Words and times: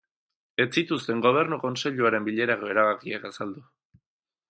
Ez 0.63 0.65
zituzten 0.81 1.21
gobernu 1.27 1.61
kontseiluaren 1.65 2.27
bilerako 2.31 2.73
erabakiak 2.75 3.33
azaldu. 3.33 3.67